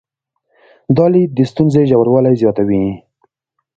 دا 0.97 1.05
لید 1.13 1.29
د 1.35 1.39
ستونزې 1.51 1.81
ژوروالي 1.89 2.33
زیاتوي. 2.41 2.83